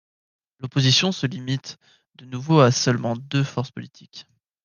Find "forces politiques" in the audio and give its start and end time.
3.43-4.25